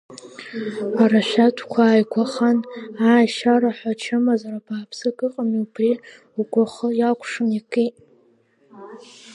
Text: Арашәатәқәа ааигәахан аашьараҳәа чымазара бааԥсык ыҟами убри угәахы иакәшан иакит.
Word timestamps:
Арашәатәқәа 1.01 1.81
ааигәахан 1.87 2.57
аашьараҳәа 3.09 3.91
чымазара 4.01 4.65
бааԥсык 4.65 5.17
ыҟами 5.27 5.59
убри 5.63 5.91
угәахы 6.39 6.87
иакәшан 6.99 7.49
иакит. 7.53 7.95